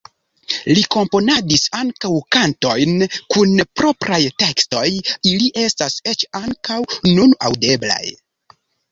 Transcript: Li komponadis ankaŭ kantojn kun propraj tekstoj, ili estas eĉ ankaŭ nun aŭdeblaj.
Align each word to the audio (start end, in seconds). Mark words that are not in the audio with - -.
Li 0.75 0.83
komponadis 0.93 1.65
ankaŭ 1.79 2.09
kantojn 2.35 3.03
kun 3.33 3.53
propraj 3.81 4.19
tekstoj, 4.43 4.85
ili 5.33 5.51
estas 5.65 5.99
eĉ 6.13 6.25
ankaŭ 6.41 6.79
nun 7.11 7.37
aŭdeblaj. 7.51 8.03